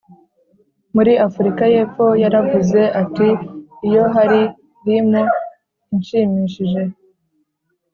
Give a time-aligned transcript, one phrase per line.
[0.95, 3.27] muri Afurika y Epfo yaravuze ati
[3.87, 4.41] iyo hari
[4.85, 5.21] limi
[5.93, 6.81] inshimishije